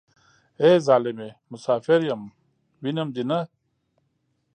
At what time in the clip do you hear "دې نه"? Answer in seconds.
3.15-3.39